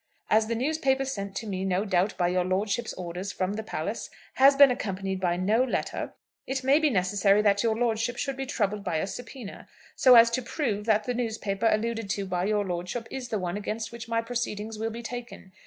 [0.31, 4.09] "As the newspaper sent to me, no doubt by your lordship's orders, from the palace,
[4.33, 6.15] has been accompanied by no letter,
[6.47, 10.31] it may be necessary that your lordship should be troubled by a subp[oe]na, so as
[10.31, 14.09] to prove that the newspaper alluded to by your lordship is the one against which
[14.09, 15.51] my proceedings will be taken.